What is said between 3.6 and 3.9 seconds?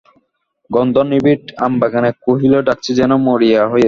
হয়ে।